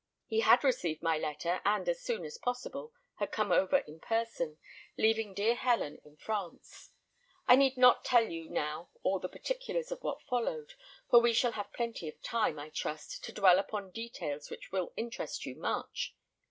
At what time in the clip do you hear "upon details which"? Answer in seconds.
13.59-14.71